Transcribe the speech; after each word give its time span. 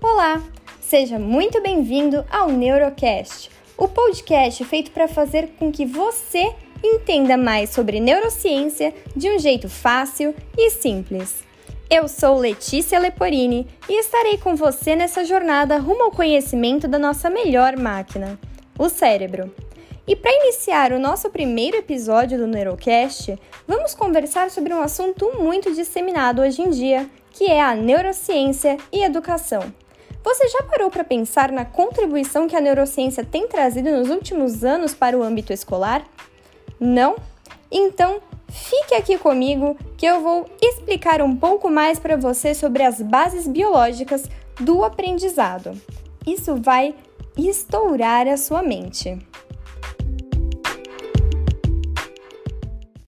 Olá, 0.00 0.40
seja 0.80 1.18
muito 1.18 1.60
bem-vindo 1.60 2.24
ao 2.30 2.48
Neurocast, 2.50 3.50
o 3.76 3.88
podcast 3.88 4.64
feito 4.64 4.92
para 4.92 5.08
fazer 5.08 5.48
com 5.58 5.72
que 5.72 5.84
você 5.84 6.54
entenda 6.84 7.36
mais 7.36 7.70
sobre 7.70 7.98
neurociência 7.98 8.94
de 9.16 9.28
um 9.28 9.40
jeito 9.40 9.68
fácil 9.68 10.32
e 10.56 10.70
simples. 10.70 11.42
Eu 11.90 12.06
sou 12.06 12.38
Letícia 12.38 12.96
Leporini 12.96 13.66
e 13.88 13.98
estarei 13.98 14.38
com 14.38 14.54
você 14.54 14.94
nessa 14.94 15.24
jornada 15.24 15.78
rumo 15.78 16.04
ao 16.04 16.12
conhecimento 16.12 16.86
da 16.86 16.98
nossa 16.98 17.28
melhor 17.28 17.76
máquina, 17.76 18.38
o 18.78 18.88
cérebro. 18.88 19.52
E 20.06 20.14
para 20.14 20.32
iniciar 20.32 20.92
o 20.92 21.00
nosso 21.00 21.28
primeiro 21.28 21.76
episódio 21.76 22.38
do 22.38 22.46
Neurocast, 22.46 23.36
vamos 23.66 23.96
conversar 23.96 24.48
sobre 24.52 24.72
um 24.72 24.80
assunto 24.80 25.32
muito 25.40 25.74
disseminado 25.74 26.40
hoje 26.40 26.62
em 26.62 26.70
dia, 26.70 27.10
que 27.32 27.46
é 27.46 27.60
a 27.60 27.74
neurociência 27.74 28.76
e 28.92 29.02
educação. 29.02 29.72
Você 30.24 30.48
já 30.48 30.62
parou 30.62 30.90
para 30.90 31.04
pensar 31.04 31.50
na 31.52 31.64
contribuição 31.64 32.48
que 32.48 32.56
a 32.56 32.60
neurociência 32.60 33.24
tem 33.24 33.48
trazido 33.48 33.90
nos 33.90 34.10
últimos 34.10 34.64
anos 34.64 34.94
para 34.94 35.16
o 35.16 35.22
âmbito 35.22 35.52
escolar? 35.52 36.04
Não? 36.78 37.16
Então, 37.70 38.20
fique 38.48 38.94
aqui 38.94 39.16
comigo 39.18 39.76
que 39.96 40.06
eu 40.06 40.20
vou 40.20 40.50
explicar 40.60 41.22
um 41.22 41.36
pouco 41.36 41.70
mais 41.70 41.98
para 41.98 42.16
você 42.16 42.54
sobre 42.54 42.82
as 42.82 43.00
bases 43.00 43.46
biológicas 43.46 44.24
do 44.60 44.84
aprendizado. 44.84 45.80
Isso 46.26 46.56
vai 46.56 46.94
estourar 47.36 48.26
a 48.26 48.36
sua 48.36 48.62
mente. 48.62 49.18